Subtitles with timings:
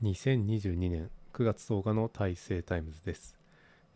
[0.00, 3.36] 2022年9月10日の大成タイムズです、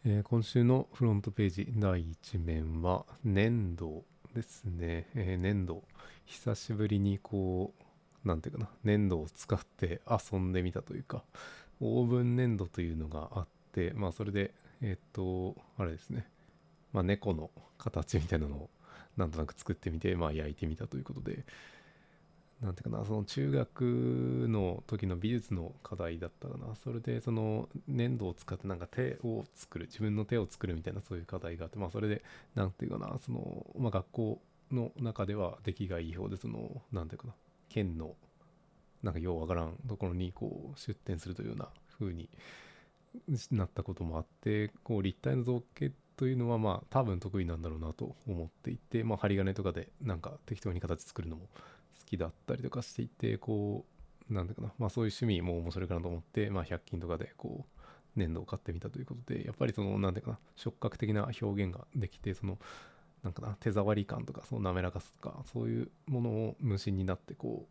[0.05, 4.03] えー今週のフロントページ第1面は粘土
[4.35, 5.85] ですね、えー粘土
[6.27, 7.73] 久しぶりにこ
[8.25, 8.71] うなんていうかな。
[8.83, 11.23] 粘土を使って遊んでみたというか
[11.81, 14.51] オーブン粘土というのがあってまあそれで
[14.81, 16.27] えーっとあれですね。
[16.93, 18.71] まあ猫の形みたいなのを
[19.17, 21.45] なんとなく作ってみてまあ焼いてみたということで
[22.63, 32.23] なんていうかなその中学の時の美術の課題だったかなそれでその粘土を使ってなんか手を作る自分の手を作るみたいなそういう課題があってまあそれで
[32.55, 37.35] なんていうかなその、まあ、学校の中では出来がいい方でそのなんていうかな
[37.69, 38.15] 県の
[39.03, 42.31] なんかようわからんところにこう出展するというような風に
[43.51, 51.49] なったこともあってこう立体の造形っというのはまあ多分得意なんだろうなと思っていてまあ針金とかでなんか適当に形作るのも
[51.99, 53.85] 好きだったりとかしていてこ
[54.31, 57.81] うなんだかなまあそういう趣味も面白いかなと思ってまあ100均とかでこう
[58.15, 62.61] 粘土を買ってみたということでやっぱりそのなんていうかな触覚的な表現ができてその
[63.25, 67.67] なんかな手触り感とかその滑らかさとかそういうものを無心になってこ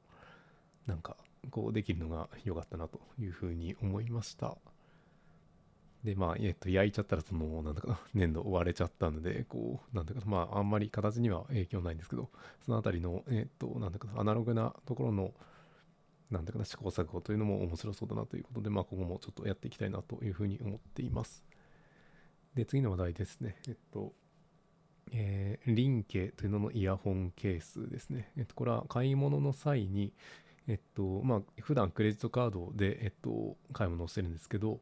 [0.85, 1.15] うなんか
[1.51, 4.57] こうできるのが良かったなというふうに思いました。
[6.03, 15.33] で、まあ、えっと、焼いちゃったら、その、なんだか、 粘土割れちゃったので、こう、なんだか、まあ、あんまり形には影響ないんですけど、そのあたりの、えっと、なんだか、アナログなところの、
[16.31, 21.45] なんだか、試行錯誤というのも面白そうだなということで、まあ、今後もちょっとやっていきたいなというふうに思っています。
[22.55, 23.57] で、次の話題ですね。
[23.67, 24.13] えっと、
[25.11, 28.31] えー、リンケというののイヤホンケースですね。
[28.37, 30.13] えっと、これは買い物の際に、
[30.67, 34.79] えっと、まあ、普段クレジットカードで、えっと、買い物をしてるんですけど、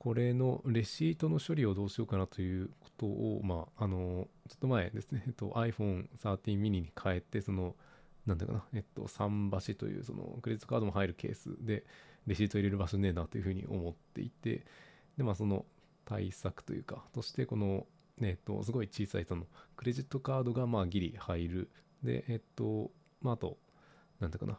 [0.00, 7.76] これのレシートの処理をどうしようかなということを、まあ、あの、ちょっと前ですね、えっと、iPhone 13 mini に変えて、その、
[8.24, 11.84] なんだかな、えっと、桟橋という、その、クレジットカードも入るケースで、
[12.26, 14.64] レシート入れる場所ねえなというふうに思っていて、
[15.18, 15.66] で、まあ、その
[16.06, 17.86] 対策というか、として、この、
[18.22, 19.44] えっと、すごい小さい、その、
[19.76, 21.70] クレジットカードが、まあ、ギリ入る。
[22.02, 23.58] で、えっと、まあ、あと、
[24.18, 24.58] なんだかな、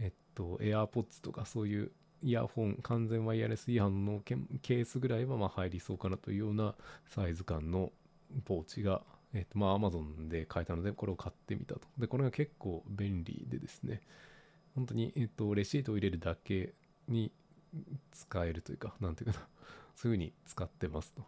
[0.00, 1.92] えっと、AirPods とかそういう
[2.22, 6.74] イヤホン、完全ワイヤレスイヤホンのケースぐらいはま入りそうかなというような
[7.06, 7.92] サイズ感の
[8.44, 11.80] ポーチが、えっと、まあ Amazon で買えたので、これを買ってみたと。
[11.98, 14.02] で、これが結構便利でですね、
[14.74, 16.74] 本当に、えっと、レシートを入れるだけ
[17.08, 17.32] に
[18.12, 19.46] 使えるというか、なんていうかな、
[19.96, 21.24] そういう風に使ってますと。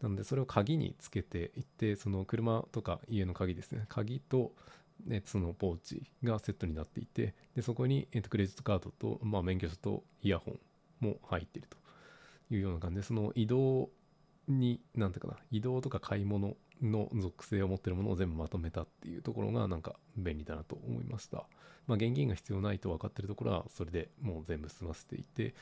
[0.00, 4.54] なので、それを鍵につけていって、その車とか家の鍵ですね、鍵と、
[5.08, 11.76] えそのポーチがセットになっていて、でそこに、えっとクレジットカードと、まあ、免許証とイヤホンも入っていると
[12.54, 13.90] いうような感じで、その移動
[14.48, 21.46] に、なんていうかな、移動とか買い物の属性を持っているものを全部まとめたっていうところが、なんか便利だなと思いました。
[21.86, 25.54] まあ、現金が必要ないと分かっているところは、それでもう全部済ませていて、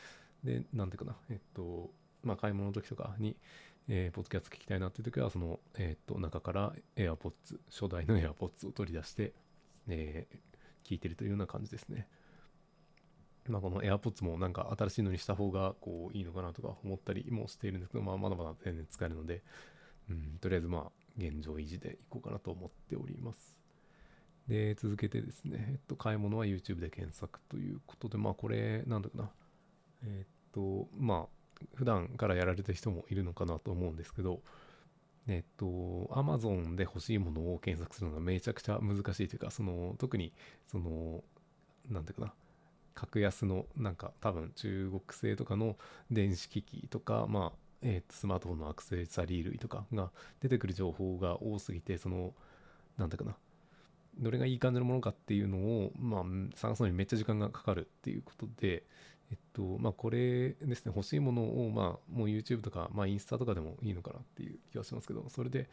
[0.42, 1.90] で、なんていうかな、えっと、
[2.22, 3.36] まあ、買い物の時とかに、
[3.88, 9.34] えー、ポッドキャスト聞きたいなっていう時は、その、えっ、と、中から AirPods、初代の AirPods を取り出して、
[9.88, 12.08] えー、聞いてるというような感じですね。
[13.46, 19.42] まあ、この AirPods もなんか新しいのにした方が、こう、いいのかなとか思ったりもしているんですけど、まあ、まだまだ全然使えるので、
[20.08, 23.54] うん、とりあえずまあ、現状維持でいこうかなと思っております。
[24.48, 29.30] で、続けてですね、えっと、買い物は YouTube で検索ということで、まあ、これ、なんだかな、
[30.04, 31.43] えっと、まあ、
[31.74, 34.40] 普段からやられてる人もいるのかなと思うんですけど、
[35.26, 35.66] えっと、
[36.12, 40.32] Amazon で欲しいものを検索するのがめちゃくちゃ難しいというか、その、特に、
[40.66, 41.24] その、
[41.88, 42.34] なんていうかな、
[42.94, 45.76] 格安の、なんか多分中国製とかの
[46.10, 50.10] 電子機器とか、まあ、えっと、スマートフォンのアクセサリー類とかが
[50.40, 52.34] 出てくる情報が多すぎて、その、
[52.98, 53.36] なんていうかな、
[54.18, 56.24] どれがいい感じのものかっていうのを、まあ、
[56.54, 58.84] 探すのにめっちゃ時間がかかるっていうことで、
[59.30, 65.68] えっと、まあ、これですね、欲しいものを、まあ、もう YouTube とか、まあ、インスタとかでもいいのかなっていう気はしますけど、それで、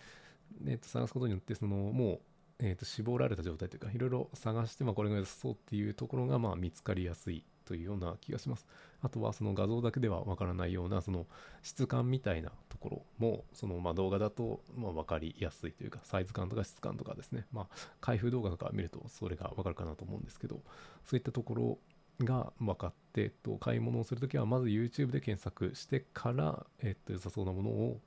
[0.67, 2.19] えっと、探すことによって、その、もう、
[2.59, 8.67] えっと、絞られた状態というか、いろいろ探して、まあ、これが良さそうっていうところが、まあ、見つかりやすいというような気がします。
[9.01, 11.25] あとは、その画像だけではわからないような、その
[11.63, 17.67] 質感みたいなところも、その、まあ、動画だと、まあ、わかりやすいというか、サイズ感とか質感とかですね、まあ、
[17.99, 20.61] 開封動画とか見ると、それがわかるかなと思うんですけど、
[21.05, 21.79] そういったところ
[22.19, 28.01] が分かって、えっと、買い物をするときは、まず YouTube で検索してから、えっと、良さそうなものを、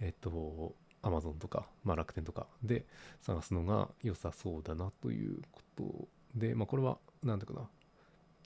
[0.00, 2.86] えっと、Amazon とか、まあ、楽天とかで
[3.20, 7.68] 探すのが良さそうだなということで、まあ、これは、なんていうかな、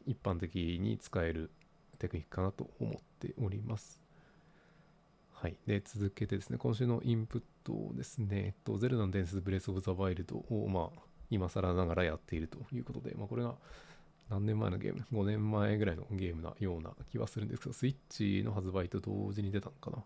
[0.07, 1.51] 一般的に使える
[1.99, 4.01] テクニックかなと思っております。
[5.33, 5.57] はい。
[5.67, 11.01] で、続けてですね、今週のインプットですね、えっと、ゼルダの伝説ブレスオブザワイルドを、まあ、
[11.31, 13.57] 今更ながらやっているということで、まあ、これが、
[14.31, 20.05] 何年前のゲーム ?5 年前ぐらいのゲームなような気はするんですけど、スイッチの発売と同時に出たのかな。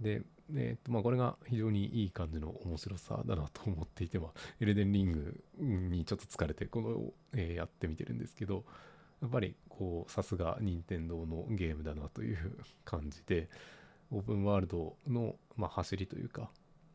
[0.00, 0.22] で、
[0.54, 4.30] えっと、まあ、これが非常にいい感じの面白さだなと思っていて、まあ、
[4.60, 8.64] エルデンリングにちょっと疲れて、この、えー、やってみてるんですけど、
[9.20, 13.48] やっぱり、こう、さすが任天堂のゲームだなという感じで、
[14.10, 16.50] オープンワールドの、まあ、走りというか、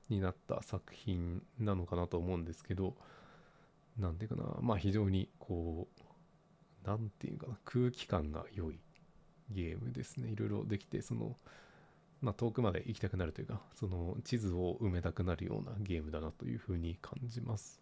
[0.10, 2.96] になった作品なのかなと思うんですけど、
[3.98, 6.02] なんていうかな、まあ非常にこう、
[6.86, 8.80] なんていうかな、空気感が良い
[9.52, 10.30] ゲームですね。
[10.30, 11.36] いろいろできて、その、
[12.22, 17.82] まあ遠くまで行きたくなるというか、その地図を埋めたくなるようなゲームだなというふうに感じます。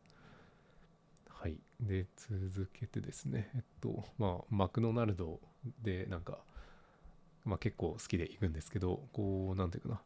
[1.29, 1.57] はい。
[1.79, 5.39] で、続けてですね、えっと、まあ、マクドナルド
[5.81, 6.39] でなんか、
[7.45, 10.01] まあ結構好きで行くんですけど、こう、なんていうかな、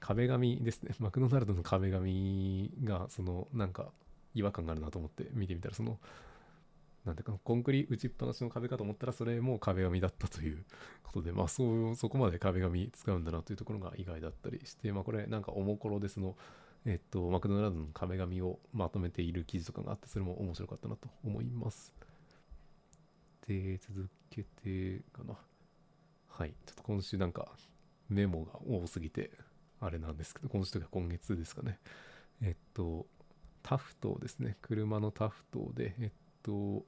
[0.00, 0.94] 壁紙ですね。
[1.00, 3.92] マクドナルドの壁紙が、その、なんか、
[4.34, 5.98] 違和感があるなと思って見てみたら、その、
[7.08, 10.64] なんていうか、コンクリ打ちっぱなしの壁かと思ったら、それも壁紙だったという
[11.02, 16.36] ことで、まあ、そう、そこまで壁紙使うんだなというところが意外だったりして、まあ、これ、なんか、おもころで、その、
[16.84, 21.94] えっと、マクドナルドの壁紙をまとめている記事とかがあって、それも面白かったなと思います。
[23.46, 25.34] で、続けてかな。
[26.28, 26.54] はい。
[26.66, 27.48] ちょっと今週なんか
[28.08, 29.30] メモが多すぎて、
[29.80, 31.78] あれなんですけど、今週とか今月ですかね。
[32.42, 33.06] えっと、
[33.62, 34.56] タフトですね。
[34.62, 36.10] 車のタフトで、えっ
[36.42, 36.84] と、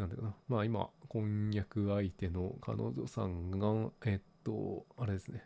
[0.00, 0.34] なんだかな。
[0.48, 5.44] まあ今、婚約相手の彼女さんが、えっと、あれですね。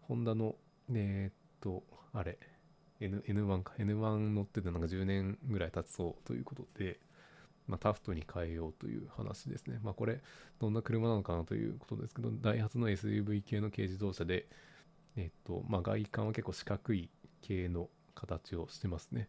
[0.00, 0.56] ホンダの、
[0.92, 2.38] えっと、あれ、
[3.00, 3.74] N、N1 か。
[3.78, 6.98] N1 乗っててなんか10年ぐらい経つそうということで、
[7.66, 9.80] まあ、タフトに変えようという話ですね。
[9.82, 10.22] まあこれ、
[10.58, 14.46] どんな車なのかなということですけど、ダイハツの SUV 系の軽自動車で、
[15.16, 17.10] えっと、まあ、外観は結構四角い
[17.42, 19.28] 系の形をしてますね。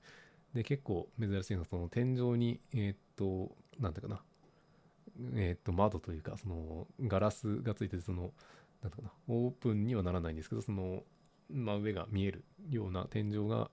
[0.54, 4.22] で、結構珍しいのは、その天井に、えっと、なんていうかな、
[5.36, 8.34] えっと、窓というか、その、ガラスがついてて、その、
[8.82, 11.04] なんていうかな、オープンにはならないんですけど、その、
[11.50, 13.70] 真上が見えるような天井が、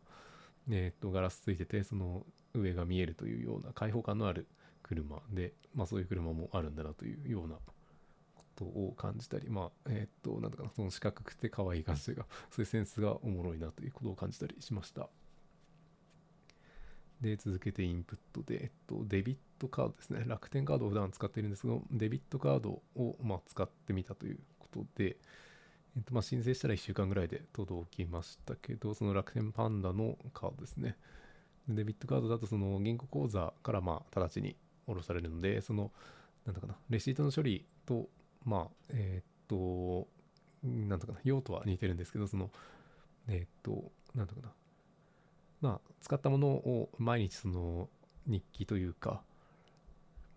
[0.71, 2.25] えっと、ガラスついてて、その
[2.55, 4.47] 上が見えるというような開放感のある
[4.83, 7.57] 車で、まあそういう車もあるんだなというような
[8.35, 15.09] ことを感じたり、まあ、えー、と、なんだかな、その四角くて可愛い感じが、そういうセンスがおもろいなということを感じたりしました。
[17.23, 20.25] で、続けてインプットで、えっと、デビットカードですね。
[20.27, 25.17] 楽天カードを普段使っているんですけど、デビットカードを、ま、使ってみたということで、
[25.97, 30.97] えっと、ま、申請したら1週間ぐらいで届きましたけど、その楽天パンダのカードですね。
[31.69, 35.93] デビットカードだと、その銀行口座から、まあ、直ちに下ろされるので、その、
[36.45, 38.09] なんだかな、レシートの処理と、
[38.45, 40.09] まあ、え、っと、
[40.65, 42.51] なんとかな、用途は似てるんですけど、その、
[43.29, 44.53] え、っと、なんとかな、
[45.63, 47.89] まあ、使ったものを毎日その
[48.27, 49.23] 日記というか、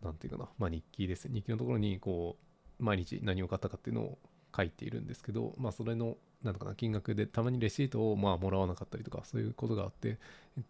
[0.03, 1.27] なんていうかな、まあ日記です。
[1.27, 2.37] 日記のところに、こ
[2.79, 4.17] う、毎日何を買ったかっていうのを
[4.55, 10.19] 書いているんですけど、まあそれの、なんとかな、金額でたまにレシートをまあもらわなかったりとか、そういうことがあって、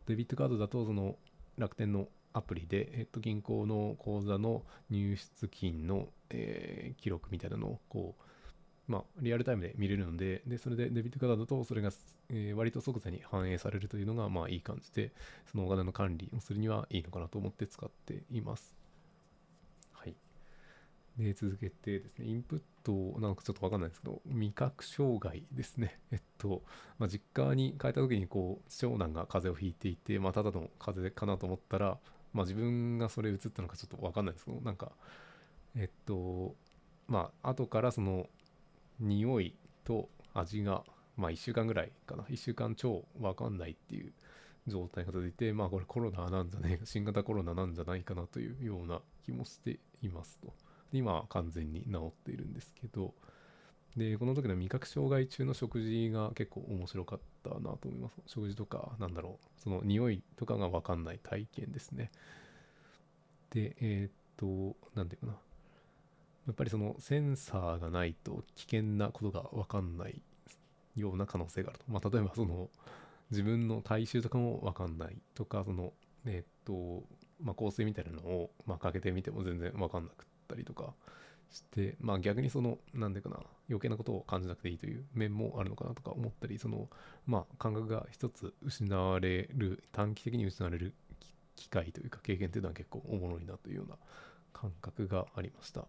[0.07, 1.17] デビットカードだと、その
[1.57, 8.23] 楽天のアプリで、えっと、銀行の口座の入出金の、えー、記録みたいなのを、こう、
[8.87, 11.89] まあ、リアルタイムで見れるので、で、それでデビットカードだと、それが、
[12.29, 15.11] えー、割と即座に反映されるというのが、まあ、いい感じで、
[15.51, 18.75] そのお金の管理をするにはいいのかなと思って使っています。
[19.91, 20.15] はい。
[21.17, 25.99] で、続けてですね、インプット、なんかちょっとわかんないですけど、味覚障害ですね。
[26.11, 26.61] えっと、
[26.99, 31.99] まあ、実家に帰った時に、こう、長男が風邪をひいていて、まあ、ただの風邪かなと思ったら、
[32.35, 34.91] まあ自分がそれ映ったのかちょっとわかんないですけど、なんか、
[35.77, 36.53] えっと、
[37.07, 38.27] まあ後からその
[38.99, 40.83] 匂いと味が、
[41.17, 44.13] まあ1週間ぐらいかな、1週間超わかんないっていう
[44.67, 50.53] 状態が続いて、まあこれコロナなんじゃねえか、新型コロナなんじゃないかなというような気もしていますと。
[50.91, 53.13] 今は完全に治っているんですけど、
[53.95, 58.15] で、この時の味覚障害中の食事が結構面白かったなと思います。
[58.27, 62.11] 食事とか、なんだろう、その匂いとかがわかんない体験ですね。
[63.51, 65.37] で、えー、っと、なんていうかな。
[66.47, 70.21] やっぱりそのセンサーがないと危険なことがわかんない
[70.95, 71.85] ような可能性があると。
[71.87, 72.69] まあ、例えばその
[73.31, 75.93] 自分の体臭とかもわかんないとか、その、
[76.25, 77.03] え、っと、
[77.41, 80.93] まあ、香水みたいなのを、まあ、かけてみても全然わかんなくったりとか、
[81.49, 86.89] して、まあ逆にその、なんでかな、余計なことを感じなくていいという面もあるのかなとか思ったり、その、
[87.25, 90.93] まあ感覚が一つ失われる、短期的に失われる
[91.55, 93.97] 機会というか経験というのは結構おもろいなというような
[94.53, 95.87] 感覚がありました。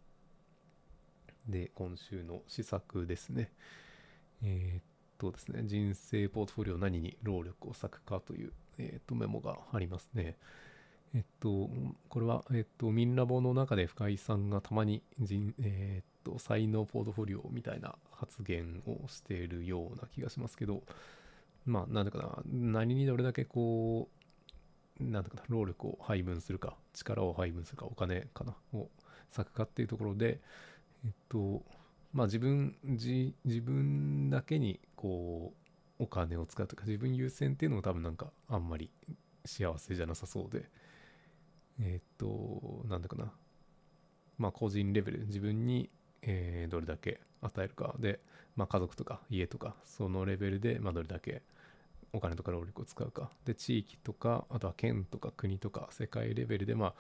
[1.49, 3.51] で、今週の施策ですね。
[4.43, 4.83] えー、っ
[5.19, 10.37] とですね、人生ポートフォリオ何に労力を割くかという、えー、っとメモがありますね。
[11.15, 11.71] えっと、
[12.09, 20.83] これは、えっと、ミンラボの中で深井さんがたまに人、えっと、才能ポートフォリオみたいな発言をしているような気がしますけど、
[21.65, 24.09] まあ、なんだかな、何にどれだけこ
[25.01, 28.89] う、なんだかな、労力を配分するか、力を配分するか、お金かな、を
[29.37, 30.41] 割くかっていうところで、
[31.07, 31.63] えっと、
[32.13, 35.55] まあ自分、自自分だけにこ
[35.99, 38.91] う、お金を使うとか、自分優先っていうのも多分なんかあんまり
[39.45, 40.69] 幸せじゃなさそうで、
[41.81, 43.33] え、っと、なんだかな。
[44.39, 45.89] まあ、個人レベル、自分に、
[46.23, 48.21] えー、どれだけ与えるかで、
[48.57, 51.43] まあ、家族とか家とか、そのレベルで、まあ、どれだけ
[52.13, 53.31] お金とか労力を使うか。
[53.45, 56.95] で、地域とか、あとは県とか国とか、世界レベルで、まあ、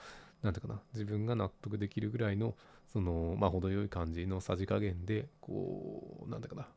[0.46, 2.54] なんていうかな、自分が納得できるぐらいの、
[2.92, 6.68] その、まあ、程よい感じのさじ加減で、こう、なんだかな、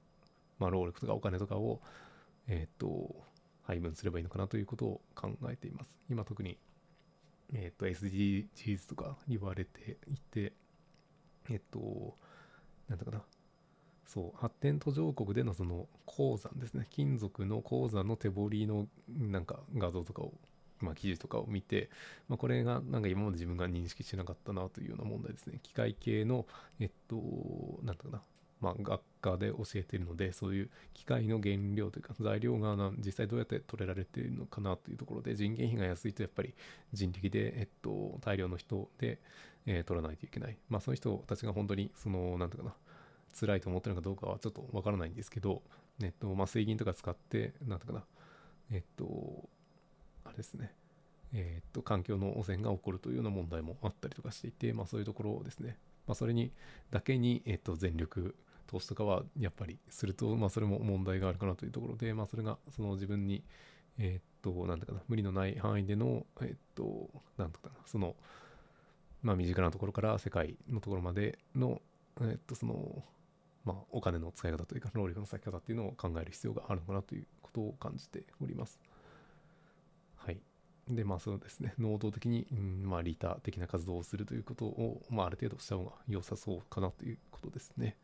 [0.60, 1.80] まあ、労力とかお金とかを、
[2.48, 3.16] えっ、と、
[3.64, 5.96] 配分すればいいのかなということを考えています。
[6.10, 6.58] 今特に
[7.54, 10.54] えっ、ー、と、SDGs とか言われていて、
[11.50, 12.16] えっ、ー、と、
[12.88, 13.24] なんだかな。
[14.06, 16.88] そう、発展途上国でのその鉱山ですね。
[16.90, 20.34] 金属の鉱山の手彫りのなんか画像とかを、
[20.82, 21.90] まあ記事とかを見て、
[22.28, 25.60] まあこれがなんか今まで自分が認識してなかったなというような問題ですね。
[25.64, 26.46] 機械系の、
[26.80, 27.16] えっと、
[27.84, 28.22] なんだかな。
[28.62, 36.54] まあ、学科で教えているのでそういう機械の原料というか材料が実際どうやって取れられているのかなというところで人件費が安いとやっぱり
[36.92, 39.20] 人力で、えっと、大量の人で、
[39.66, 42.76] えー、取らないといけないまあその人たちが本当にそのなんていうかな
[43.40, 45.62] 辛いと思ってるのかどうかはちょっとわからないんですけど、
[46.04, 48.06] えっとまあ、水銀とか使ってなんていうかな
[48.72, 49.50] えっと
[50.40, 50.74] ですね
[51.34, 55.78] えっと環境の汚染が起こるというような問題もあったりとかしていて、まあ、そういうところをですね
[56.10, 56.52] まあ、それに
[56.90, 63.44] だけに、えっと、全力投資とかはやっぱりすると、まあ、それも問題があるかなというところで、まあ、それがその自分に、
[64.00, 68.16] え、っと、なんだかな、無理のない範囲での、え、っと、なんだかな、その、
[69.22, 71.80] まあ、身近なところから世界のところまでの、
[72.22, 73.04] え、っと、その、
[73.64, 78.80] まあ、お金の使い方というか、労力の割き方っていうのを考える必要があるのかなということを感じております。
[80.90, 87.96] で、まあそうですね、能動的に、うん、まあリーター的な活動をするということを、まあある程度した方が良さそうかなということですね。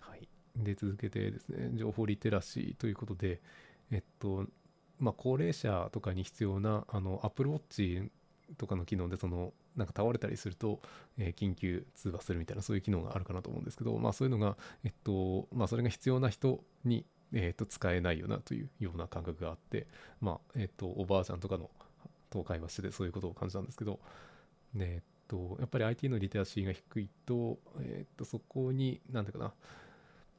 [0.00, 3.40] はいで続けてですね、情報リテラシーということで、
[3.90, 4.46] えっと、
[4.98, 8.08] まあ、高齢者とかに必要な、あの、Apple Watch
[8.56, 10.80] とかの機能で、その、なんか倒れたりすると、
[11.18, 19.86] えー、緊急通話するみたいな、そういう機能があるかなと思うんですけど、まあ、そういうのが、えっと、まあ、それが必要な人に、えっと、使えないよなというような感覚があって、
[20.20, 21.70] まあ、えっと、おばあちゃんとかの、
[22.30, 24.00] と会話してて、そういうことを感じたんですけど、
[24.74, 29.54] ね、えっと、やっぱり IT のリテラシーが低いと、えっと、そこに、なんていうかな、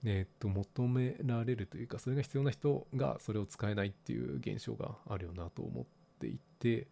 [0.05, 5.85] えっと求められるというかそれが必要な人がそれを使えないっていう現象があるよなと思っ
[6.19, 6.87] ていて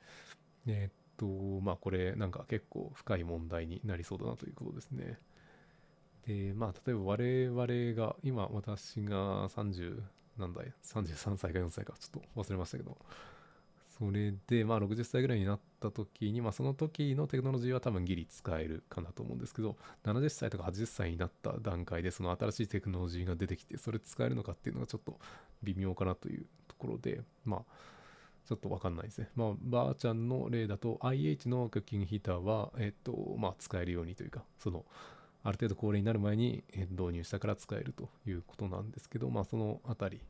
[0.66, 1.26] えっと
[1.62, 5.20] まあこれなんか結構深い問題になりそうだなということですね。
[6.28, 10.02] でまあ例えば我々が今私が30
[10.38, 12.98] 何代33歳か4歳かちょっと忘れましたけど
[13.98, 25.20] それで、まあ、60歳ぐらいになった時に、まあ、その時のテクノロジーは多分ギリ使えるかなと思うんですけど、70歳とか80歳になった段階で、その新しいテクノロジーが出てきて、それ使えるのかっていうのがちょっと
[25.62, 27.62] 微妙かなというところで、まあ、
[28.48, 29.30] ちょっとわかんないですね。
[29.36, 34.86] まあ、ばあちゃんの例だと、IH のクッキングヒーターは、えっと、まあ、使えるようにというか、その、
[35.44, 40.22] ある程度高齢になる前に導入したから使えるということなんですけど、まあ、そのあたり、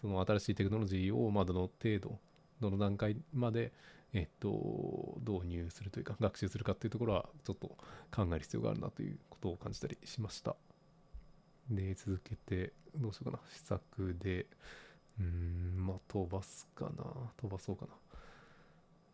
[0.00, 2.18] その新しいテクノロジーを、まあ、どの程度、
[2.60, 3.72] どの段階まで、
[4.14, 7.68] えっと、導入するというか、学習するかっていうところは、ちょっと
[8.10, 10.56] 考える必要があるなということを感じたりしました。
[11.70, 13.40] で、続けて、どうしようかな。
[13.50, 14.46] 試作で、
[15.18, 17.04] うーん、まあ、飛ばすかな。
[17.36, 17.92] 飛ばそうかな。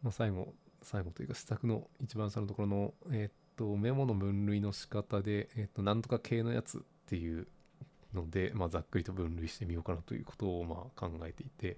[0.02, 7.46] まあ、最後、最後というか、試作の一番下のところの、えっと、メモの分類の仕方で、えっと、なんとか系のやつっていう
[8.14, 11.76] ので、まあ、ざっくりと分類してみようかなということを、まあ、考えていて、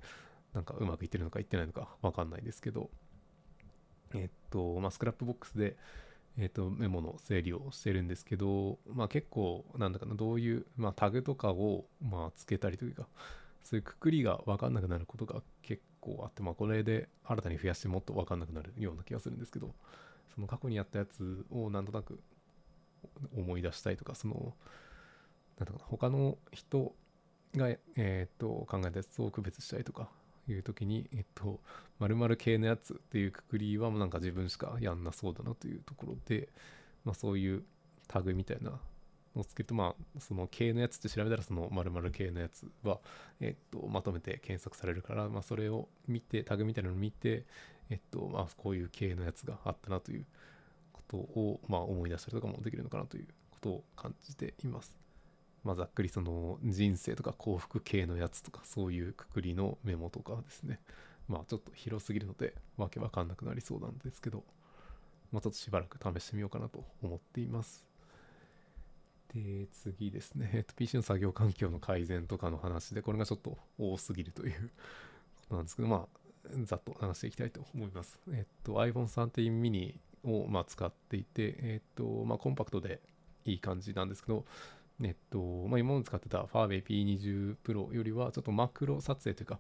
[0.55, 2.89] なんかうまくいってるのかいってないのかわかんないですけど、
[4.15, 5.77] えっと、まあ、スクラップボックスで、
[6.39, 13.09] えっと、メモの整理をしてるんですけど、まあ、結構、なんだかな、どういう、まあ、タグとかを、まあ、つけたりというか、
[13.65, 19.75] そういうくくりがわかんなくなることが結構あって、まあ、これで新たに増やしてもっとわかんなくなるような気がするんですけど、
[20.35, 22.21] その過去にやったやつをなんとなく
[23.37, 24.55] 思い出したいとか、その、
[25.59, 26.95] なんだかな、他の人
[27.57, 30.09] が、えっ、と、考えたやつを区別したいとか、
[30.49, 31.61] いう時に、えっと、
[32.01, 36.49] 〇〇系のやつっていうくくりはもうなんか自分しかやんなそうだなというところで、
[37.05, 37.63] まあそういう
[38.09, 38.79] タグみたいなの
[39.37, 42.99] をつけると、まあその系のやつって調べたらその〇〇系のやつは、
[43.41, 47.47] えっと、まとめて検索されるから、まあそれを見て、タグみたいなのを見て、
[47.93, 50.25] えっと、まあ、こういう系のやつがあったなという
[50.93, 54.97] ことを、まあ、思い出したりとかもできるのかなということを感じています。
[55.63, 60.81] まあ、ざっくりその人生とか幸福系のやつとかそういうくくりのメモとかですね。
[61.29, 64.43] まあちょっと広すぎるのでわけわかんなくなりそうなんですけど、
[65.31, 67.85] まあちょっとしばらく試してみようかなと思っています。
[69.33, 70.51] で、次ですね。
[70.53, 74.71] えっと、PC の作業環境の改善とかの話で、これがちょっと多すぎるという
[75.37, 76.19] ことなんですけど、まあ、
[76.65, 78.19] ざっと話していきたいと思います。
[78.33, 83.01] えっと、iPhone 13 mini を、ま、使っていて、えっと、まあ、コンパクトで
[83.45, 84.45] いい感じなんですけど、
[85.03, 89.59] えっと、まあ、今まで使ってた Huawei P20 Pro よりは、ちょっとマクロ撮影というか、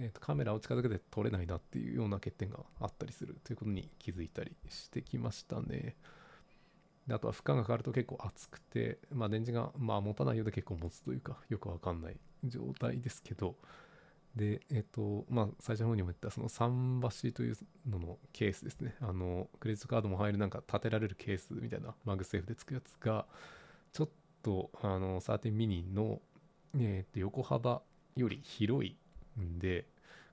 [0.00, 5.96] えー、とカメラを近づけて撮れないなっていうような欠点があったりするということに気づいたりしてきましたね。
[7.08, 13.56] であとは負荷がかかると結構熱くて、まあ、電池がまあ持たないようで結構持つというかよくわかんない状態ですけど
[14.38, 17.56] でえっ、とまあ最初の方にも言ったその桟橋という
[17.88, 18.94] ののケースですね。
[19.00, 23.26] あのクレジットカードも入るなんか立てられるケースみたいな MagSafe でつくやつが
[23.92, 24.08] ちょっ
[24.42, 26.20] とあの13ミニの、
[26.78, 27.82] えー、と横幅
[28.16, 28.96] より広い
[29.40, 29.86] んで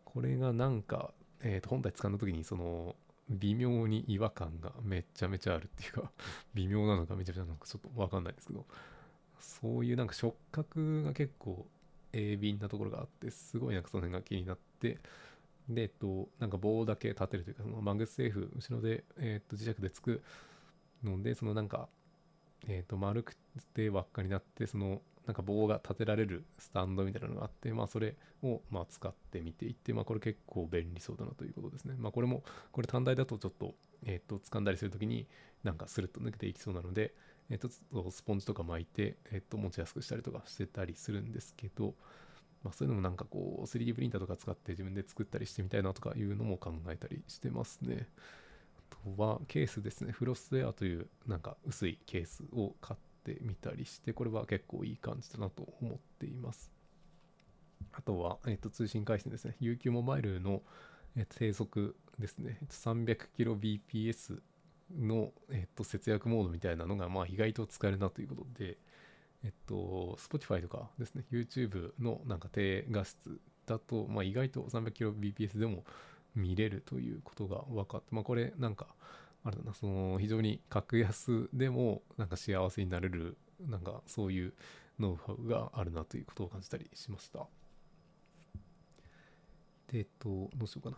[0.04, 2.96] これがなんか、えー、と本体使う時にその
[3.30, 6.12] 微妙に違和感がめちゃめちゃあるっていうか
[6.54, 8.66] 微妙なのかめちゃめちゃなんかちょっとわかんないですけど
[9.40, 11.68] そういうなんか触覚が結構
[12.16, 15.00] 鋭敏なところがあってすごいなんかその辺が気になって
[15.70, 20.22] でえっとなんか棒だけ立てるというかその MagSafe 後ろで、えっと磁石でつく
[21.04, 21.88] のでそのなんか
[22.68, 23.36] えっと丸く
[23.74, 31.96] て輪っかになってそのなんか棒が立てられるスタンドみたいなのがあって、まあそれをまあ使ってみていって、まあこれ結構便利そうだなということですね。
[31.98, 33.74] まあこれも、これ単体だとちょっと、
[34.06, 35.26] えっ、ー、と、掴んだりするときに
[35.64, 37.14] なんかスルッと抜けていきそうなので、
[37.50, 37.70] えっ、と、
[38.12, 41.94] スポンジとか巻いて、えっ、と、持ちやすくしたりとかしてたりするんですけど、
[42.64, 48.08] まあそういうのもなんかこう、3D プリンターとか使って自分で作ったりしてみたいなとかいうのも考えたりしてますね。
[48.92, 50.12] あとはケースですね。
[50.12, 56.72] フロスウェアというなんか薄いケースを買ってみたりして、これは結構いい感じだなと思っています。
[57.94, 59.56] あとは、えっと、通信回線ですね。
[59.62, 60.64] UQ モバイルの、
[61.16, 62.60] えっと、低速ですね。
[62.70, 64.42] 300kbps
[64.92, 68.78] の、えっと、節約モードみたいなのが、まあ、意外と使えるなということで、
[69.44, 75.84] えっと、Spotify とかですね、YouTube のなんか低画質だと、まあ、意外と 300kbps でも
[76.36, 78.88] 見れるということが分かって、まあ、これなんか、
[79.44, 84.54] あれだな、その非常に格安でもなんか幸せになれる、なんかそういう
[85.00, 87.48] ノウハウがあるなということを感じたりしました。
[89.92, 90.98] で、えっと、どうしようか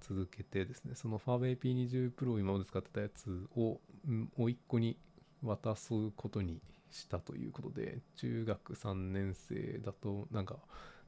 [0.00, 4.96] 続けてですね、その Huawei P20 Pro を今まで使ってたやつを、もう一個に
[5.42, 10.56] 渡すことにしたということで、中学3年生だと、なんか、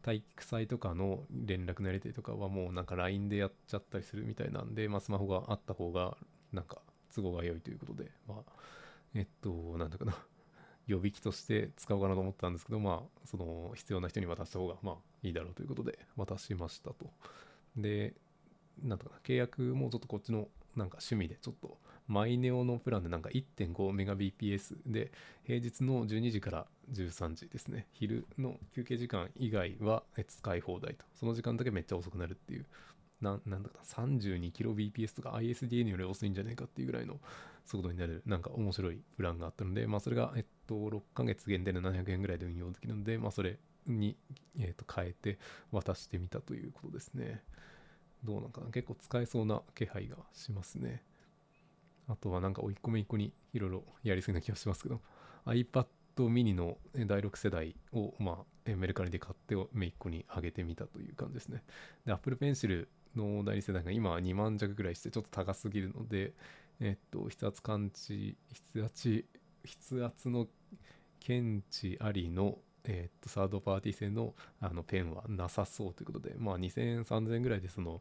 [0.02, 6.16] 体育祭とかの連絡のやり取りとかはもうなんか LINE でやっちゃったりするみたいなんで、まあ、スマホがあった方が
[6.52, 6.78] なんか
[7.14, 8.52] 都合が良いということで、まあ、
[9.14, 10.16] えっと、なんだかな、
[10.86, 17.10] 予備機として使おうかなと思ったんですけど、まあ、その必要な人に渡した方がまあいいだろうということで渡しましたと。
[17.76, 18.14] で、
[18.82, 25.12] なんとかな、契約もちょっとこっちのなんか趣味でちょっとマイネオのプランでなんか 1.5Mbps で
[25.44, 27.86] 平日の12時から13時ですね。
[27.92, 31.04] 昼の休憩時間以外は使い放題と。
[31.14, 32.66] その時間だけめっちゃ遅くなるっていう。
[33.20, 34.06] ななんだかな。
[34.06, 37.18] 32kbps とか ISDN より遅いんじゃないかっていうぐらいの
[37.66, 44.16] 速度になるなんか面白いプランがあったのでまあそれがえっと6ヶ月限定で700円ぐらいで運用できるのでまあそれに、
[44.58, 45.38] えっと変えて
[45.72, 47.42] 渡してみたということですね。
[48.24, 48.70] どうなんかな。
[48.70, 51.02] 結構使えそうな気配がしますね。
[52.08, 55.00] あとはなんか追い込め一個にいろいろやりすぎな気がしますけど。
[55.46, 55.86] iPad
[56.26, 61.62] mini の第6世代を、まあ、メルカリで買ってめいっ子に上げてみたという感じですね。
[62.04, 66.34] で、Apple Pencil の第2世代が今2万弱ぐらいしてちょっと高すぎるので、
[66.80, 68.36] えっと、筆圧感知、
[68.72, 69.24] 筆圧、
[69.90, 70.48] 筆圧の
[71.20, 78.00] 検知ありの、えっと、サードパーティー製のあのペンはなさそうということで、まあ2000円、3000円ぐらいでその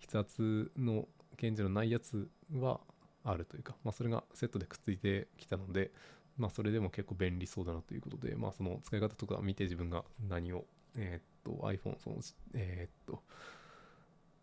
[0.00, 2.80] 筆圧の検知のないやつは
[3.24, 5.92] あるというか、まあそれがセットでくっついてきたので、
[6.36, 10.64] まあそれでも結構便利そうだなということで、まあその使い方とか見て自分が何を、
[10.96, 12.16] えー、っと iPhone、その、
[12.54, 13.22] えー、っと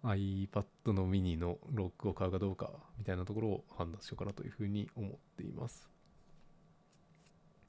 [0.06, 5.90] iPad のミニのロックを買うかどうかみたいなところを判断しようかなというふうに思っています。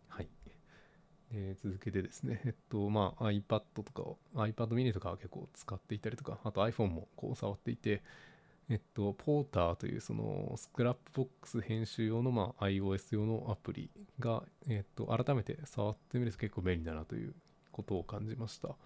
[0.09, 0.29] はい。
[1.33, 4.03] で続けてですね、 えっと、まあ iPad とか
[4.35, 8.03] iPad mini とかは結構使っていたりとか、あと iPhone もこう触っていて、
[8.69, 17.35] えっと、ポーターというそのスクラップボックス編集用のまあ iOS 用のアプリが、えっと、改めて触ってみると結構便利だなという
[17.73, 18.69] ことを感じました。
[18.69, 18.77] ま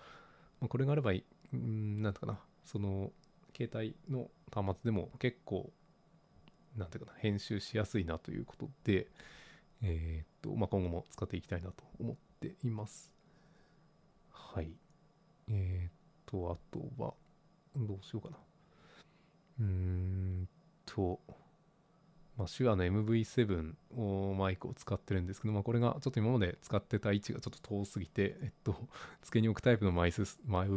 [0.66, 3.12] あ、これがあれば、うん、なんとかな、その、
[3.57, 5.72] 携帯の端末でも結構
[6.76, 9.09] なんていうかな編集しやすいなということで
[9.83, 13.12] え、っとまあ今後も使っていきたいなと思っています。
[14.31, 14.70] はい。
[15.48, 15.92] えー、っ
[16.26, 17.14] とあとは
[17.76, 18.37] どうしようかな。
[19.61, 20.48] うーん
[20.87, 21.20] と
[22.40, 28.74] まあ、手話の MV7 をマイクを使ってるんですけど、まあ、これがちょっと今まで使ってた位置がちょっと遠すぎて、えっと、
[29.22, 30.68] 付けに置くタイプのマイスマイ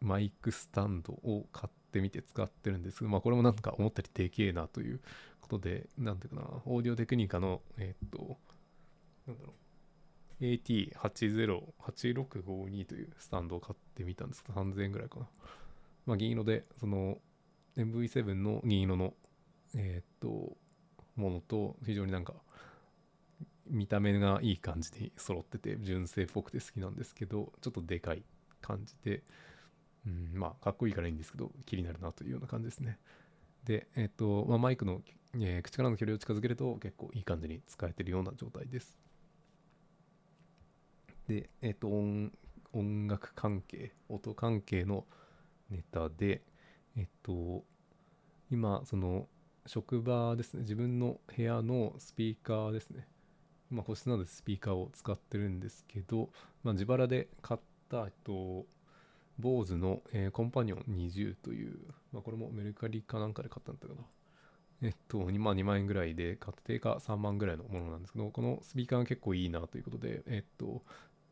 [0.00, 5.00] マイクスタンドを買ってみて使ってるんですけど、まあ、これもなんか思ったよりでけえなという
[5.42, 8.38] ことで、なんていうかな、オーディオテクニカの、えっと、
[9.26, 9.69] なんだろう、
[10.40, 14.42] AT808652 というスタンドを買ってみたんです。
[14.42, 15.28] けど、3000円ぐらいかな。
[16.06, 17.18] まあ、銀色で、その
[17.76, 19.14] MV7 の銀色の、
[19.76, 20.56] えっと、
[21.16, 22.34] ものと非常になんか
[23.66, 28.24] 見た目がいい感じに揃ってて純正っぽくて好きなんですけどちょっとでかい
[28.60, 29.22] 感じで、
[30.06, 32.98] うん、まあかっこいいからいいんですけど気になるなというような感じですね。
[33.64, 35.02] でえっ、と、まあ、マイクの、
[35.34, 39.09] えー、口からの距離を近づけると結構いい感じに使えてるような状態です。
[41.30, 42.32] でえっ、と音
[42.72, 45.06] 音楽関係音関係の
[45.70, 46.42] ネタで
[46.96, 47.62] えっ、と
[48.50, 49.28] 今その
[49.66, 50.62] 職場ですね。
[50.62, 53.06] 自分の部屋のスピーカーですね。
[53.70, 56.30] まあ個室なのでスピーカーを使ってるんですけど、
[56.64, 58.66] まあ、自腹で買った、えっと、
[59.38, 61.78] BOSE の、えー、コンパニオン20という、
[62.12, 64.08] まあ、これもメルカリかなんかで買ったんだったかな。
[64.82, 70.82] えっと、2, まあ、2万円ぐらいで買って定価3万ぐらいのものなんですけど、このスピーカーが結構いいなということで、えっと、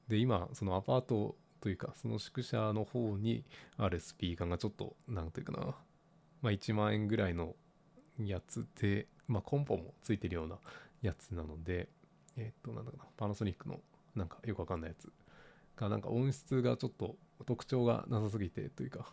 [0.09, 3.45] で、今、そのアパートというか、その宿舎の方に
[3.77, 5.77] あるスピーカーがちょっと、なんていうかな、
[6.41, 7.55] まあ、1万円ぐらいの
[8.19, 10.59] やつで、まあ、コンポもついてるような
[11.03, 11.89] やつなので、
[12.37, 13.81] えっ、と、なんだかな、パナソニックの
[14.15, 15.13] なんかよくわかんないやつ
[15.77, 17.17] が、なんか音質がちょっと
[17.47, 19.13] 特徴がなさすぎてというか、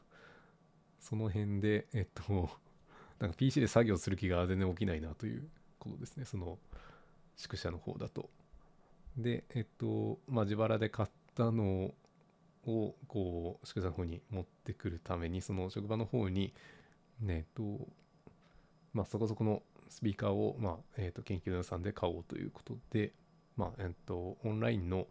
[0.99, 2.49] その辺で、えっと、
[3.19, 6.60] なんか PC で作業する気が全然起きないなということですね、その
[7.36, 8.29] 宿舎の方だと。
[9.17, 11.91] で、えっと、まあ、自腹で買ったの
[12.65, 16.54] を、こう、宿舎の方に持ってくるために、その職場の方に、
[17.21, 17.88] ね、えっと、
[18.93, 23.13] まあ、そこそこのスピーカーを、まあえー、と研究の予算で買おうということで、
[23.56, 25.08] まあえー、とオンラインの、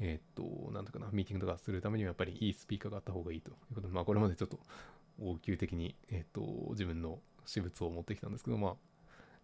[0.00, 4.58] えっ、と、なんとかな、ミーティングとかするためにはやっぱりいいスピーカーがあった方がいいということで、まあ、これまでちょっと
[5.20, 6.40] 応急的に、えっ、と、
[6.70, 8.74] 自分の私物を持ってきたんですけど、まあ、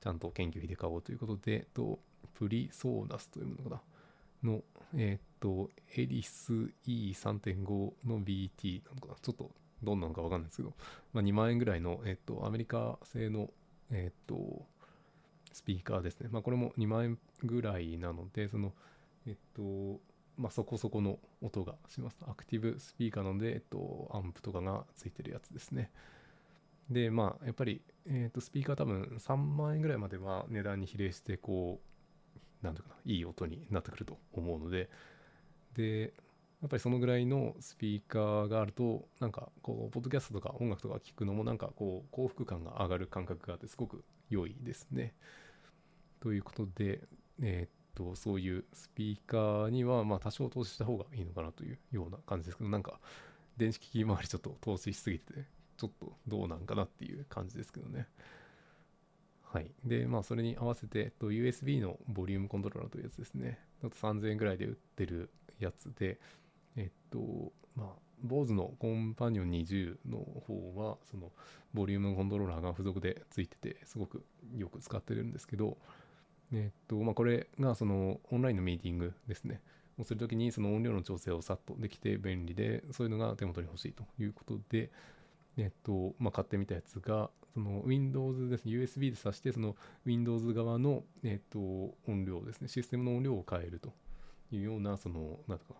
[0.01, 1.99] ちゃんと研究費で買おうということで、えっと、
[2.35, 3.83] プリソーナスというものかな、
[4.45, 4.63] の、
[4.95, 6.53] えっ、と、エリス
[6.87, 9.51] E3.5 の BT なのかな、ちょっと
[9.83, 10.75] どんなのかわかんないですけど、
[11.13, 13.51] まあ、2万円ぐらいの、えっ、と、アメリカ製の
[13.91, 14.67] えっ、と、
[15.53, 16.29] スピーカーですね。
[16.31, 18.73] まあ、これも2万円ぐらいなので、その、
[19.27, 20.01] えっと、
[20.37, 22.19] まあ、そこそこの音がします。
[22.27, 25.91] アクティブスピーカーなので、えっと、アンプとかがついてるやつですね。
[26.91, 31.94] で、まあ、やっぱり、えっと、スピーカー多分3万円ぐらいまでは値段に比例して、こう、
[32.65, 34.91] なんていうかな、いい音になってくると思うので、
[35.75, 36.15] で、
[36.63, 45.13] やっぱりそのぐらいのスピーカーがあるとなんかこうポッドキャストとか音楽とか聞くのもなんかこう幸福感が上がる感覚があってすごく良いですね。
[46.21, 47.03] ということで、
[47.43, 52.99] えー、っとそういうスピーカーにはまあ多少投資した方がいいのかなというような感じですけどなんか
[53.59, 55.45] 電子機器周りちょっと投資しすぎてて
[55.77, 58.07] ちょっとどうなんかなっていう感じですけどね。
[59.55, 59.71] はい。
[59.85, 63.61] で、まあ、それに合わせて、と、USB のボリュームコントローラーというやつですね。
[63.85, 66.19] あと3000円ぐらいで売ってるやつで、
[66.75, 67.89] えっと、まあ、
[68.27, 71.31] BOSE のコンパニオン20の方は、その、
[71.73, 74.25] ボリュームコントローラーが付属で付いてて、すごく
[74.57, 75.79] よく使ってるんですけど、
[76.53, 79.61] えっと、まあ、これが、その、オンラインのミーティングですね。
[79.97, 84.91] をするときに、その音量の調整をさっとできて便利で、そういうのが手元に欲しいということで、
[85.57, 91.59] えっと、まあ、買ってみたやつが、その Windows ですね、USB で挿して、その Windows 側の、えっと、
[92.09, 93.93] 音量ですね、システムの音量を変えると
[94.51, 95.75] いうような、その、なんとか、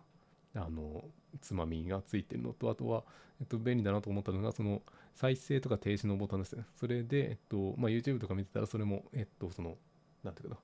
[0.55, 1.03] あの
[1.41, 3.03] つまみがついてるのとあとは、
[3.41, 4.81] えっと、便利だなと思ったのがその
[5.13, 6.65] 再生とか停止のボタンですね。
[6.77, 9.77] それで、えっとまあ、YouTube とか見てたらそれもえっとその
[10.23, 10.61] なんていうかな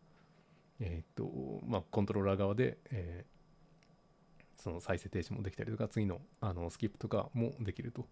[0.79, 1.29] えっと
[1.67, 8.07] まあコントローラー側で、えー、その再生停止もできたりとか次のあのスキップとかもできると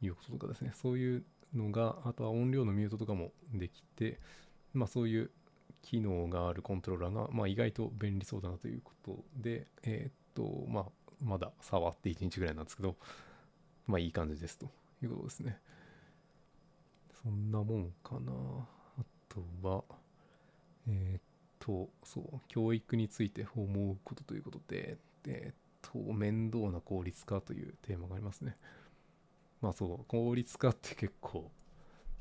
[0.00, 0.72] いうこととかですね。
[0.74, 4.20] そういうのがあとは音量のミュートとかもできて
[4.72, 5.30] まあそういう
[5.82, 10.84] 機能があるコントローラーが、まあ、意外と便利そうだなということで、えー、っと、まあ、
[11.22, 12.96] まだ触って1日ぐらいなんですけど、
[13.86, 14.66] まあいい感じですと
[15.02, 15.58] いうことですね。
[17.22, 18.32] そんなもんかな。
[18.98, 19.84] あとは、
[20.88, 21.22] えー、っ
[21.58, 25.54] と、そう、教育について思うことということで、えー、っ
[26.06, 28.56] と、面倒な効率化というテーマがありますね。
[29.60, 31.50] まあそう効率化って結構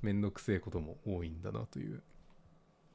[0.01, 2.01] めんどくせえことも多いんだなという。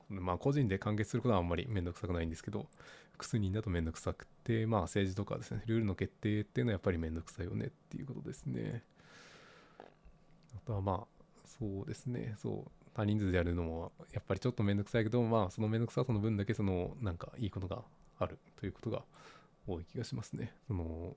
[0.09, 2.67] まあ個人で完結することはあんまりめんどくさくないんですけど
[3.13, 8.83] 複数人だとめんどくさくてまあ政治とかですねルールの決定っていうのはやっぱりめんどくさいよねっていうことですね。
[10.57, 17.83] あとはまあそうですねそう多人数でやるのもやっぱりちょっとめんどくさいけどまあそのめんどくささの分だけそのなんかいいことが
[18.19, 19.03] あるということが
[19.67, 20.55] 多い気がしますね。
[20.67, 21.17] その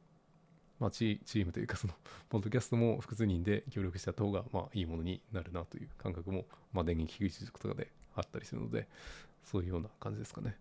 [0.80, 1.94] まあチームというかその
[2.30, 8.88] ポッドキャストも複数人で協力しちゃった方がまあいいものになるなという感覚もまあ電源聞く術とかであったりするので
[9.44, 10.58] そういうような感じですかね。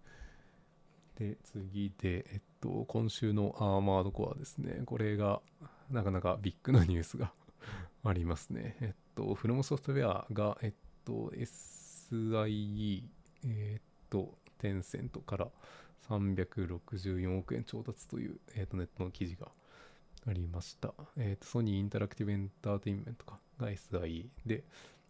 [1.16, 4.82] で次でえっと今週のアーマードコアですね。
[4.84, 5.40] これが
[5.90, 7.32] なかなかビッグなニュースが
[8.04, 8.76] ありますね。
[8.80, 10.74] えっとフロムソフトウェアがえっ
[11.04, 13.04] と SIE
[13.44, 15.50] えっとテンセントから
[16.08, 19.50] 364億円調達という、えっとネットの記事が
[20.28, 20.92] ありました。
[21.16, 24.64] えっ、と、ソニーインタラクティブエンターテインメントかが SIE で、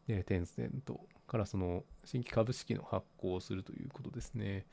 [0.09, 4.67] えー、テンセントからその新規株式の発行をするということですね。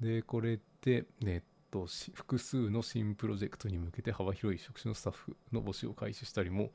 [0.00, 6.70] で、これで、えっと、複数の新プロジェクトに向けて幅広い職種のスタッフの募集を開始したりも、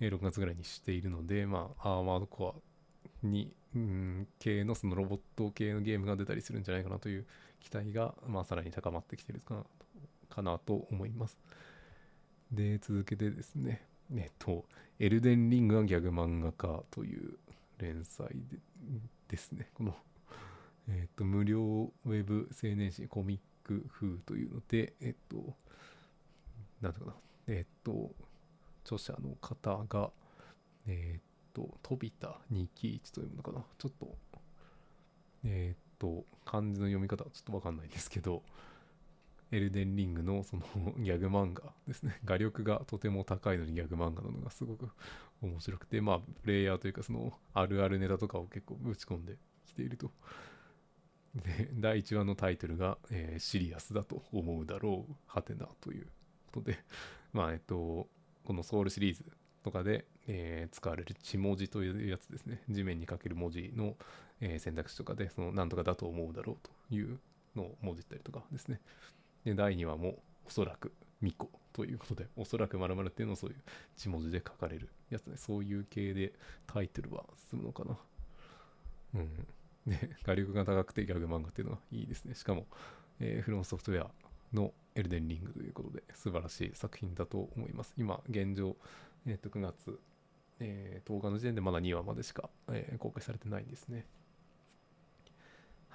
[0.00, 7.26] えー、6月ぐらいにしているので、まあ、アーマードコアに、うん、系のそのロボット系のゲームが出たりするんじゃないかなという
[7.60, 9.64] 期待が、まあ、さらに高まってきているかな
[10.30, 11.38] かなと思います。
[12.52, 13.82] で、続けてですね、
[14.14, 14.64] えっと、
[14.98, 17.38] エルデンリングがギャグ漫画家という
[17.78, 18.58] 連載で
[19.28, 19.94] ですね、この、
[20.88, 25.54] えっと、無料ウェブ青年誌コミック風というので、えっと、
[26.80, 27.16] なんていうかな、
[27.48, 28.10] えっと、
[28.84, 30.10] 著者の方が、
[30.86, 34.16] えっと、飛田二木一というものかな、ちょっと、
[35.44, 38.42] えっと、漢字の読み方はちょっとわかんないですけど、
[39.50, 40.62] エルデンリングのその
[40.98, 42.20] ギャグ漫画ですね。
[42.24, 44.90] 画力がとても高いのにギャグ漫画なのがすごく
[45.40, 50.10] 面白くて、まあ、プレイヤーというかそのあるあるネタとかを結構ぶち込んできていると。
[51.34, 56.06] で、第1話のタイトルが、えー、シリアスだと思うだろう、はてなという
[56.52, 56.78] ことで、
[57.32, 58.08] まあ、えっと、
[58.44, 59.24] このソウルシリーズ
[59.62, 62.62] とかで、えー、使われる地文字というやつですね。
[62.68, 63.96] 地面に書ける文字の、
[64.40, 67.20] えー、選択肢とかで、そのなんとかだと思うだろうという
[67.54, 68.80] のを文字ったりとかですね。
[69.48, 73.56] で、第2話もおそらく巫女ということで、おそらく〇〇っていうのをそういう
[73.96, 75.36] 字文字で書かれるやつね。
[75.36, 76.32] そういう系で
[76.66, 77.96] タイトルは進むのかな。
[79.14, 79.46] うん。
[79.86, 82.34] で、 画力が高くてギャグ漫画っていうのはいいですね。
[82.34, 82.66] しかも、
[83.20, 84.10] えー、フロンソフトウェア
[84.52, 87.94] のエルデンリングということで素晴らしい作品だと思います。
[87.96, 88.76] 今、現状、
[89.26, 89.98] えっ、ー、と、9月、
[90.60, 94.06] えー、10日の時点でまだ2話までしか、えー、公開されてないんですね。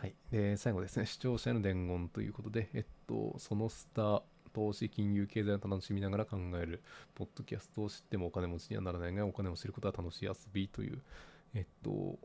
[0.04, 0.16] はい。
[0.32, 4.22] で、最後ですね、視聴者への伝言ということで、えっと、そのスター、
[4.54, 6.84] 投資、金融、経済を楽しみながら考える、
[7.16, 11.02] ポッドキャストを知ってもお金持ちにはならないが、お金を知ることは楽しい遊びという、
[11.54, 12.20] えっと、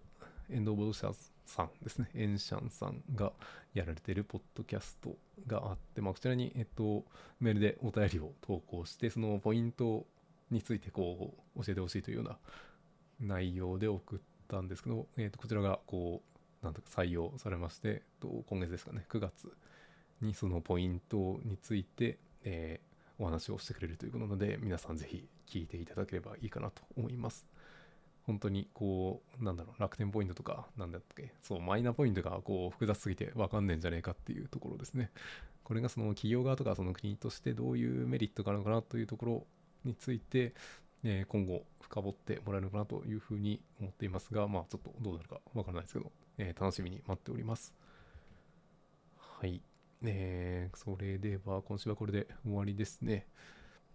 [0.51, 1.14] エンド・オブ・ドシャ
[1.47, 3.33] さんですね、エンシャンさんが
[3.75, 5.14] やられているポッドキャスト
[5.47, 7.05] があって、まあ、こちらに、えっと、
[7.38, 10.05] メールでお便りを投稿して、そのポイント
[10.51, 12.38] についてこう教えてほしいというような
[13.21, 19.53] 内容で送ったんですけど、えっと、こちらがこうなんとか採用されまして、今月ですかね、9月
[20.21, 27.47] にそのポイントについて、えー、お話をしてくれるということなので、皆さんぜひ聞いていただければいいかなと思います。
[28.27, 35.11] 本当にこう、なんだろう、楽天ポイントとか、なんだっけ、そう、マイナポイントがこう複雑すぎてわかんねえんじゃねえかっていうところですね。
[35.64, 39.47] これがその企業側とかその国としてどういうメリットがあるのかなというところ
[39.85, 40.55] について、
[41.05, 47.74] え、今後深掘ってもらえるのかなというふうに思っていますが、まあちょっとどうなるかわからないですけど、えー、楽しみに待っております。
[49.16, 49.61] はい。
[50.03, 53.27] えー、それでは今週はこれで終わりですね。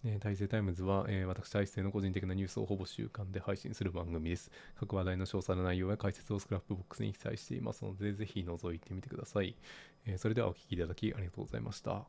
[0.06, 4.52] えー、大勢タイムズは、えー、私、大勢の個人的なニュースをほぼ週間で配信する番組です。
[4.76, 9.56] 各話題の詳細な内容や解説を Scrapbox に記載していますので、ぜひ覗いてみてください。
[10.06, 12.06] えー、それではお聴きいただきありがとうございました。